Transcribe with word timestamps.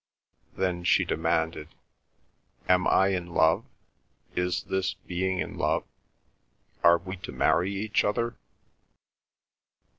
Then 0.55 0.83
she 0.83 1.05
demanded, 1.05 1.75
"Am 2.67 2.87
I 2.87 3.09
in 3.09 3.27
love—is 3.27 4.63
this 4.63 4.95
being 4.95 5.37
in 5.37 5.59
love—are 5.59 6.97
we 6.97 7.17
to 7.17 7.31
marry 7.31 7.71
each 7.71 8.03
other?" 8.03 8.35